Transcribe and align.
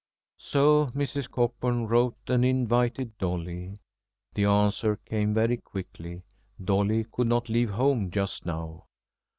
So 0.39 0.87
Mrs. 0.95 1.29
Cockburn 1.29 1.85
wrote 1.85 2.17
and 2.25 2.43
invited 2.43 3.15
Dolly. 3.19 3.75
The 4.33 4.45
answer 4.45 4.95
came 4.95 5.35
very 5.35 5.57
quickly: 5.57 6.23
Dolly 6.59 7.03
could 7.11 7.27
not 7.27 7.49
leave 7.49 7.69
home 7.69 8.09
just 8.09 8.43
now. 8.43 8.85